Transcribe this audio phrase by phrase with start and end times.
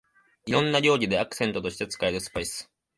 [0.47, 2.71] いろんな料理でアクセントとして使えるスパイス